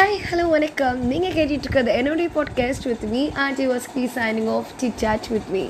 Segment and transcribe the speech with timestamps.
[0.00, 0.98] Hi hello வணக்கம்.
[1.06, 5.64] நீங்கள் கேட்டுட்டு இருக்கிறது என்னுடைய podcast with me RT Vasuki signing off the chat with me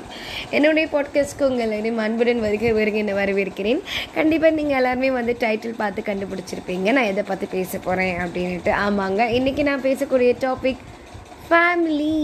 [0.49, 3.81] என்னுடைய பாட்காஸ்ட்க்கு உங்கள் எல்லாரையும் அன்புடன் வருகை வருகை என்ன வரவேற்கிறேன்.
[4.13, 6.91] கண்டிப்பாக நீங்கள் எல்லாருமே வந்து டைட்டில் பார்த்து கண்டுபிடிச்சிருப்பீங்க.
[6.91, 10.83] நான் எதை பார்த்து பேச போகிறேன் அப்படின்ட்டு ஆமாங்க இன்றைக்கி நான் பேசக்கூடிய டாபிக்
[11.49, 12.15] ஃபேமிலி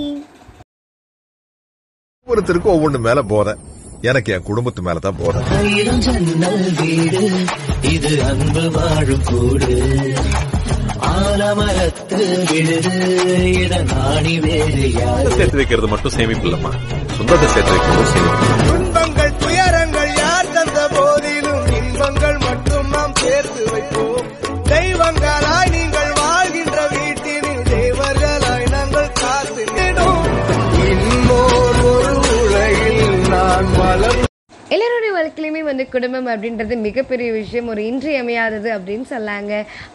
[2.27, 3.59] ஒவ்வொருத்தருக்கும் ஒவ்வொன்று மேல போறேன்.
[4.01, 5.43] எனக்கு என் குடும்பத்து மேல தான் போறேன்.
[7.95, 9.71] இது அன்பு வாழும் கூடு.
[11.09, 12.19] ஆலமரத்து
[12.49, 12.93] விழுது
[13.57, 14.83] இதன் ஆணி வேறு
[15.37, 16.73] சேர்த்து வைக்கிறது மட்டும் சேமிப்பு இல்லம்மா
[17.17, 24.06] சொந்தத்தை சேர்த்து வைக்கிறது சேமிப்பு துன்பங்கள் துயரங்கள் யார் தந்த போதிலும் இன்பங்கள் மட்டும் நாம் சேர்த்து வைப்போம்.
[35.97, 37.69] குடும்பம் அப்படின்றது மிகப்பெரிய விஷயம்.
[37.73, 39.53] ஒரு இன்றியமையாதது அப்படின்னு சொல்லாங்க.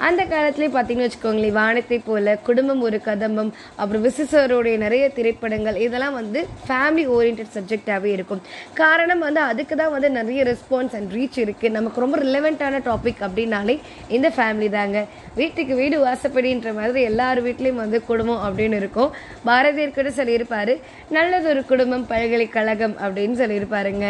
[0.09, 6.41] அந்த காலத்துலேயே பார்த்தீங்கன்னு வச்சுக்கோங்களேன் வானத்தை போல குடும்பம் ஒரு கதம்பம் அப்புறம் விசிசருடைய நிறைய திரைப்படங்கள் இதெல்லாம் வந்து
[6.67, 8.43] ஃபேமிலி ஓரியன்ட் சப்ஜெக்டாகவே இருக்கும்.
[8.81, 13.77] காரணம் வந்து அதுக்கு தான் வந்து நிறைய ரெஸ்பான்ஸ் அண்ட் ரீச் இருக்குது நமக்கு ரொம்ப ரிலவெண்ட்டான டாபிக் அப்படின்னாலே
[14.17, 14.99] இந்த ஃபேமிலி தாங்க.
[15.41, 19.11] வீட்டுக்கு வீடு வாசப்படின்ற மாதிரி எல்லார் வீட்லேயும் வந்து குடும்பம் அப்படின்னு இருக்கும்.
[19.49, 20.75] பாரதியார் கூட சொல்லியிருப்பாரு
[21.17, 24.07] நல்லது ஒரு குடும்பம் பல்கலைக்கழகம் அப்படின்னு சொல்லியிருப்பாருங்க.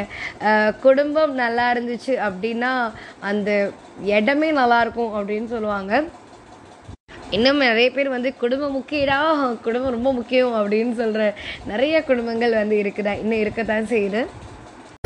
[0.86, 2.72] குடும்பம் நல்லா இருந்துச்சு அப்படின்னா
[3.30, 3.50] அந்த
[4.16, 5.92] இடமே நல்லாயிருக்கும் அப்படின்னு சொல்லுவாங்க.
[7.36, 9.18] இன்னும் நிறைய பேர் வந்து குடும்பம் முக்கியடா
[9.66, 11.22] குடும்பம் ரொம்ப முக்கியம் அப்படின்னு சொல்கிற
[11.70, 14.22] நிறைய குடும்பங்கள் வந்து இருக்குதா இன்னும் இருக்கத்தான் செய்யுது.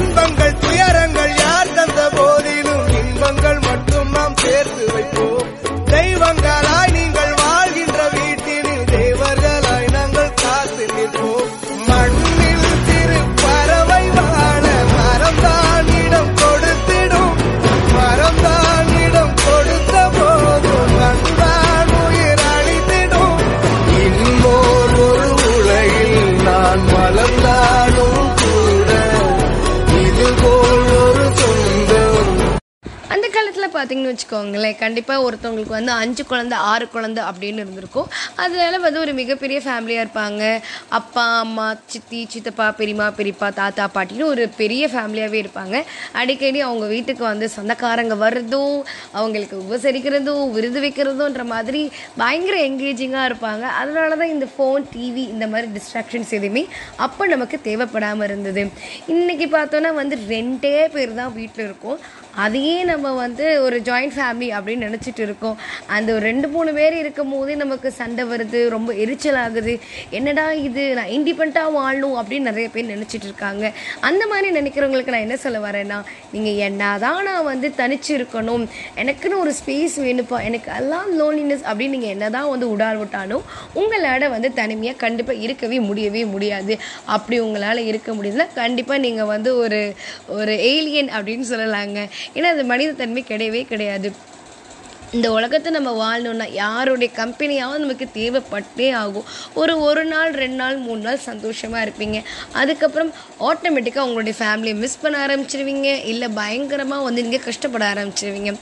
[0.00, 5.46] துன்பங்கள் துயரங்கள் யார் தந்த போதிலும் இன்பங்கள் மட்டும் நாம் சேர்த்து வைப்போம்.
[5.94, 7.25] தெய்வங்களாய் நீங்கள்
[33.86, 38.08] பார்த்தீங்கன்னு வச்சுக்கோங்களேன் கண்டிப்பாக ஒருத்தவங்களுக்கு வந்து அஞ்சு குழந்தை ஆறு குழந்தை அப்படின்னு இருந்திருக்கும்.
[38.42, 40.42] அதனால வந்து ஒரு மிகப்பெரிய ஃபேமிலியாக இருப்பாங்க.
[40.98, 45.76] அப்பா அம்மா சித்தி சித்தப்பா பெரியம்மா பெரியப்பா தாத்தா பாட்டின்னு ஒரு பெரிய ஃபேமிலியாகவே இருப்பாங்க.
[46.22, 48.76] அடிக்கடி அவங்க வீட்டுக்கு வந்து சொந்தக்காரங்க வர்றதும்
[49.18, 51.84] அவங்களுக்கு உபசரிக்கிறதும் விருது வைக்கிறதுன்ற மாதிரி
[52.22, 53.64] பயங்கர என்கேஜிங்காக இருப்பாங்க.
[53.82, 56.64] அதனால தான் இந்த ஃபோன் டிவி இந்த மாதிரி டிஸ்ட்ராக்ஷன்ஸ் எதுவுமே
[57.06, 58.64] அப்போ நமக்கு தேவைப்படாமல் இருந்தது.
[59.14, 61.98] இன்றைக்கி பார்த்தோன்னா வந்து ரெண்டே பேர் தான் வீட்டில் இருக்கும்.
[62.36, 65.58] அதையே நம்ம வந்து ஒரு ஜாயிண்ட் ஃபேமிலி அப்படின்னு நினச்சிட்டு இருக்கோம்.
[65.86, 69.74] அந்த ஒரு ரெண்டு மூணு பேர் இருக்கும் போதே நமக்கு சண்டை வருது ரொம்ப எரிச்சல் ஆகுது
[70.10, 70.94] என்னடா இது?
[70.94, 73.72] நான் இண்டிபெண்ட்டாக வாழணும் அப்படின்னு நிறைய பேர் நினச்சிட்டு இருக்காங்க.
[74.00, 75.98] அந்த மாதிரி நினைக்கிறவங்களுக்கு நான் என்ன சொல்ல வரேன்னா
[76.32, 78.64] நீங்கள் என்னதான் நான் வந்து தனிச்சு இருக்கணும்
[78.96, 83.42] எனக்குன்னு ஒரு ஸ்பேஸ் வேணுப்பா எனக்கு எல்லாம் லோன்லினஸ் அப்படின்னு நீங்கள் என்னதான் வந்து உடால் விட்டாலும்
[83.72, 86.78] உங்களால் வந்து தனிமையாக கண்டிப்பாக இருக்கவே முடியவே முடியாது.
[87.04, 89.80] அப்படி உங்களால் இருக்க முடியுதுன்னா கண்டிப்பாக நீங்கள் வந்து ஒரு
[90.28, 92.08] ஒரு ஏலியன் அப்படின்னு சொல்லலாங்க.
[92.34, 94.10] ஏன்னா அது மனிதத்தன்மை கிடையவே கிடையாது.
[95.16, 99.26] இந்த உலகத்தை நம்ம வாழணும்னா யாருடைய கம்பெனியாவது நமக்கு தேவைப்பட்டே ஆகும்.
[99.60, 102.18] ஒரு ஒரு நாள் ரெண்டு நாள் மூணு நாள் சந்தோஷமாக இருப்பீங்க.
[102.60, 103.12] அதுக்கப்புறம்
[103.50, 105.90] ஆட்டோமேட்டிக்காக உங்களுடைய ஃபேமிலியை மிஸ் பண்ண ஆரம்பிச்சிருவீங்க.
[106.12, 108.52] இல்லை பயங்கரமாக வந்து நீங்கள் கஷ்டப்பட ஆரம்பிச்சிருவீங்க.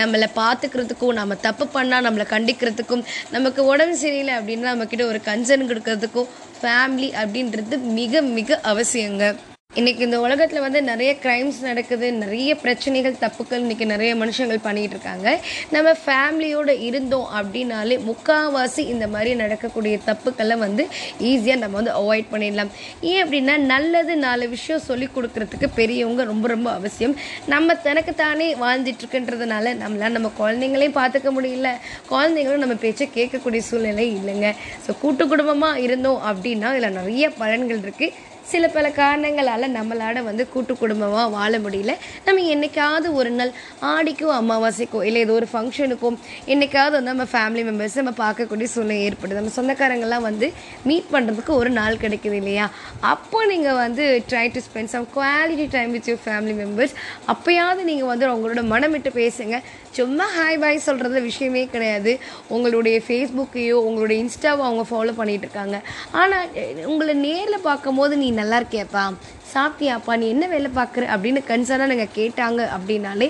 [0.00, 6.30] நம்மளை பார்த்துக்கிறதுக்கும் நம்ம தப்பு பண்ணால் நம்மளை கண்டிக்கிறதுக்கும் நமக்கு உடம்பு சரியில்லை அப்படின்னா நம்மக்கிட்ட ஒரு கன்சர்ன் கொடுக்கறதுக்கும்
[6.60, 9.34] ஃபேமிலி அப்படின்றது மிக மிக அவசியங்க.
[9.80, 15.28] இன்றைக்கி இந்த உலகத்தில் வந்து நிறைய க்ரைம்ஸ் நடக்குது நிறைய பிரச்சனைகள் தப்புக்கள் இன்றைக்கி நிறைய மனுஷங்கள் பண்ணிகிட்டு இருக்காங்க.
[15.74, 20.84] நம்ம ஃபேமிலியோடு இருந்தோம் அப்படின்னாலே முக்காவாசி இந்த மாதிரி நடக்கக்கூடிய தப்புக்களை வந்து
[21.30, 22.70] ஈஸியாக நம்ம வந்து அவாய்ட் பண்ணிடலாம்.
[23.12, 27.16] ஏன் அப்படின்னா நல்லது நாலு விஷயம் சொல்லி கொடுக்கறதுக்கு பெரியவங்க ரொம்ப ரொம்ப அவசியம்.
[27.54, 31.72] நம்ம தனக்கு தானே வாழ்ந்துட்டுருக்குன்றதுனால நம்மளால் நம்ம குழந்தைங்களையும் பார்த்துக்க முடியல.
[32.12, 34.52] குழந்தைங்களும் நம்ம பேச்சை கேட்கக்கூடிய சூழ்நிலை இல்லைங்க.
[34.86, 38.12] ஸோ கூட்டு குடும்பமாக இருந்தோம் அப்படின்னா இதில் நிறைய பலன்கள் இருக்குது
[38.52, 41.92] சில பல காரணங்களால் நம்மளால் வந்து கூட்டு குடும்பமாக வாழ முடியல.
[42.26, 43.52] நம்ம என்றைக்காவது ஒரு நாள்
[43.92, 46.10] ஆடிக்கோ அமாவாசைக்கோ இல்லை ஏதோ ஒரு ஃபங்க்ஷனுக்கோ
[46.52, 49.38] என்றைக்காவது வந்து நம்ம ஃபேமிலி மெம்பர்ஸ் நம்ம பார்க்கக்கூடிய சூழ்நிலை ஏற்படுது.
[49.40, 50.48] நம்ம சொந்தக்காரங்கெல்லாம் வந்து
[50.90, 52.66] மீட் பண்ணுறதுக்கு ஒரு நாள் கிடைக்குது இல்லையா?
[53.12, 56.94] அப்போ நீங்கள் வந்து try to spend some quality time with your family members
[57.34, 59.56] அப்போயாவது நீங்கள் வந்து உங்களோட மனமிட்டு பேசுங்க.
[59.98, 62.12] சும்மா ஹாய் பாய் சொல்கிறது விஷயமே கிடையாது.
[62.54, 65.76] உங்களுடைய ஃபேஸ்புக்கையோ உங்களுடைய இன்ஸ்டாவோ அவங்க ஃபாலோ பண்ணிகிட்டு இருக்காங்க.
[66.20, 66.48] ஆனால்
[66.92, 69.04] உங்களை நேரில் பார்க்கும்போது நீ நல்லா இருக்கியாப்பா
[69.52, 70.12] சாப்பிட்டியாப்பா?
[70.20, 71.04] நீ என்ன வேலை பார்க்குற?
[71.14, 73.28] அப்படின்னு கன்சர்னாக நாங்கள் கேட்டாங்க அப்படின்னாலே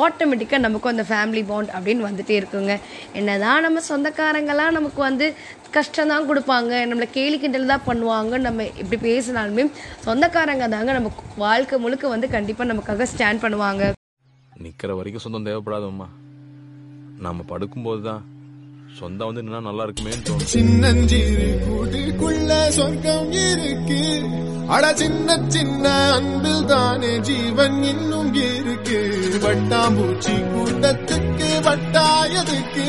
[0.00, 2.74] ஆட்டோமேட்டிக்காக நமக்கும் அந்த ஃபேமிலி பாண்ட் அப்படின்னு வந்துகிட்டே இருக்குங்க.
[3.20, 5.28] என்ன தான் நம்ம சொந்தக்காரங்களாம் நமக்கு வந்து
[5.76, 6.72] கஷ்டம் தான் கொடுப்பாங்க.
[6.90, 8.38] நம்மளை கேலி கிண்டல் தான் பண்ணுவாங்க.
[8.46, 9.64] நம்ம இப்படி பேசினாலுமே
[10.06, 11.10] சொந்தக்காரங்க தாங்க நம்ம
[11.44, 13.92] வாழ்க்கை முழுக்க வந்து கண்டிப்பாக நமக்காக ஸ்டாண்ட் பண்ணுவாங்க.
[14.64, 16.08] நிற்கிற வரைக்கும் சொந்தம் தேவைப்படாதம்மா.
[17.26, 18.22] நம்ம படுக்கும்போது தான்
[19.00, 24.00] சொந்தம் வந்து நின்னா நல்லா இருக்குமேன்னு தோணும் சின்னஞ்சிறு கூட்டுக்குள்ள சொர்க்கம் இருக்கு.
[24.68, 28.98] அட சின்ன சின்ன அன்பில் தானே ஜீவன் இன்னும் இருக்கு.
[29.44, 32.86] வட்டாம்பூச்சி கூட்டத்துக்கு வட்டாயதுக்கு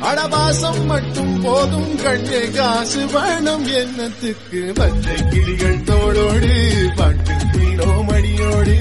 [0.00, 6.52] அடவாசம் மட்டும் போதும் கண்ணே காசு வேணும் எண்ணத்துக்கு பச்சை கிளிகள் தோளோடு
[6.96, 8.76] பாட்டு குயிலோ மடியோடு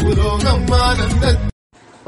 [0.00, 1.24] ஊரோகம் ஆனந்த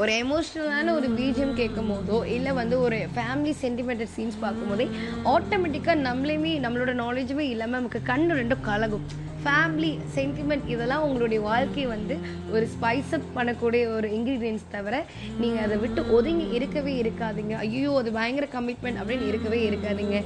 [0.01, 4.85] ஒரு எமோஷ்னலான ஒரு பீஜியம் கேட்கும் போதோ இல்லை வந்து ஒரு ஃபேமிலி சென்டிமெண்டல் சீன்ஸ் பார்க்கும்போதே
[5.33, 9.05] ஆட்டோமேட்டிக்காக நம்மளையுமே நம்மளோட நாலேஜுமே இல்லாமல் நமக்கு கண்ணு ரெண்டும் கலகும்.
[9.43, 12.15] ஃபேமிலி சென்டிமெண்ட் இதெல்லாம் உங்களுடைய வாழ்க்கையை வந்து
[12.55, 14.95] ஒரு ஸ்பைஸ் அப் பண்ணக்கூடிய ஒரு இன்க்ரீடியன்ஸ் தவிர
[15.41, 17.53] நீங்கள் அதை விட்டு ஒதுங்கி இருக்கவே இருக்காதீங்க.
[17.65, 20.17] ஐயோ அது பயங்கர கமிட்மெண்ட் அப்படின்னு இருக்கவே இருக்காதீங்க.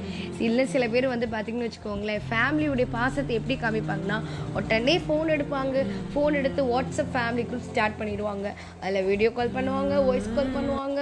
[0.46, 4.18] இல்லை சில பேர் வந்து பார்த்தீங்கன்னு வச்சுக்கோங்களேன் ஃபேமிலியுடைய பாசத்தை எப்படி காமிப்பாங்கன்னா
[4.58, 5.84] உடனே ஃபோன் எடுப்பாங்க.
[6.14, 8.46] ஃபோன் எடுத்து வாட்ஸ்அப் ஃபேமிலி குரூப் ஸ்டார்ட் பண்ணிடுவாங்க.
[8.82, 11.00] அதில் வீடியோ கால் பண்ணுவாங்க வாய்ஸ் கால் பண்ணுவாங்க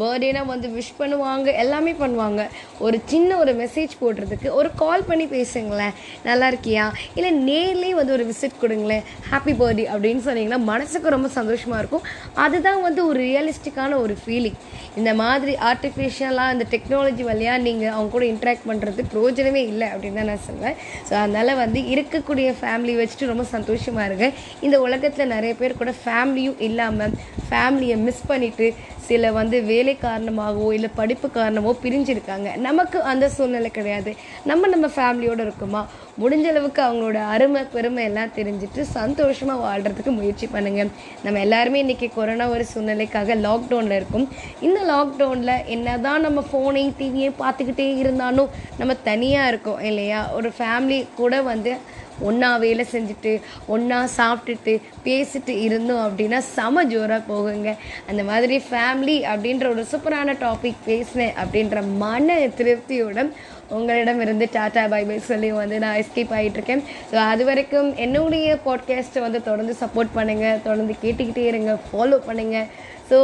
[0.00, 2.42] பர்த்டேனா வந்து விஷ் பண்ணுவாங்க எல்லாமே பண்ணுவாங்க.
[2.86, 5.96] ஒரு சின்ன ஒரு மெசேஜ் போடுறதுக்கு ஒரு கால் பண்ணி பேசுங்களேன்.
[6.28, 6.84] நல்லா இருக்கியா?
[7.18, 9.04] இல்லை நேர்லேயே வந்து ஒரு விசிட் கொடுங்களேன்.
[9.30, 12.04] ஹாப்பி பர்த்டே அப்படின்னு சொன்னீங்கன்னா மனசுக்கு ரொம்ப சந்தோஷமாக இருக்கும்.
[12.44, 14.58] அதுதான் வந்து ஒரு ரியலிஸ்டிக்கான ஒரு ஃபீலிங்
[15.00, 20.30] இந்த மாதிரி ஆர்டிஃபிஷியலாக இந்த டெக்னாலஜி வழியாக நீங்கள் அவங்க கூட இன்ட்ராக்ட் பண்ணுறது பிரயோஜனமே இல்லை அப்படின்னு தான்
[20.32, 20.76] நான் சொல்லுவேன்
[21.08, 24.34] ஸோ அதனால் வந்து இருக்கக்கூடிய ஃபேமிலி வச்சுட்டு ரொம்ப சந்தோஷமாக இருக்கேன்
[24.66, 27.14] இந்த உலகத்தில் நிறைய பேர் கூட ஃபேமிலியும் இல்லாமல்
[27.48, 28.68] ஃபேமிலியை மிஸ் பண்ணிவிட்டு
[29.10, 32.48] சில வந்து வேலை காரணமாகவோ இல்லை படிப்பு காரணமோ பிரிஞ்சிருக்காங்க.
[32.66, 34.10] நமக்கு அந்த சூழ்நிலை கிடையாது.
[34.50, 35.82] நம்ம நம்ம ஃபேமிலியோடு இருக்கோமா?
[36.22, 40.90] முடிஞ்ச அளவுக்கு அவங்களோட அருமை பெருமை எல்லாம் தெரிஞ்சுட்டு சந்தோஷமாக வாழ்கிறதுக்கு முயற்சி பண்ணுங்கள்
[41.24, 44.26] நம்ம எல்லாருமே இன்றைக்கி கொரோனா ஒரு சூழ்நிலைக்காக லாக்டவுனில் இருக்கும்.
[44.66, 50.20] இந்த லாக்டவுனில் என்ன தான் நம்ம ஃபோனையும் டிவியையும் பார்த்துக்கிட்டே இருந்தாலும் நம்ம தனியாக இருக்கோம் இல்லையா?
[50.38, 51.72] ஒரு ஃபேமிலி கூட வந்து
[52.20, 53.32] ஒன்றா வேலை செஞ்சுட்டு
[53.66, 54.74] ஒன்றா சாப்பிட்டுட்டு
[55.04, 57.70] பேசிட்டு இருந்தோம் அப்படின்னா செம ஜோராக போகுங்க.
[58.08, 62.26] அந்த மாதிரி ஃபேமிலி அப்படின்ற ஒரு சூப்பரான டாபிக் பேசினேன் அப்படின்ற மன
[62.58, 63.30] திருப்தியுடன்
[63.70, 66.82] உங்களிடமிருந்து டாடா பை பை சொல்லி வந்து நான் எஸ்கேப் ஆகிட்டுருக்கேன்
[67.12, 72.66] ஸோ அது வரைக்கும் என்னுடைய பாட்காஸ்ட்டை வந்து தொடர்ந்து சப்போர்ட் பண்ணுங்கள் தொடர்ந்து கேட்டுக்கிட்டே இருங்க ஃபாலோ பண்ணுங்கள்
[73.10, 73.18] so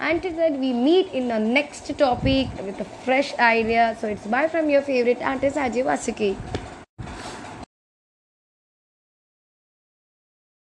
[0.00, 4.70] and that we meet in a next topic with fresh idea so it's bye from
[4.72, 6.30] your favourite artist Ajay Vasuki